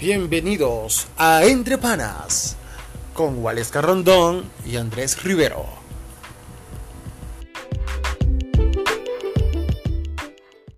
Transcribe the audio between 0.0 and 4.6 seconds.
Bienvenidos a Entre Panas con Wales Rondón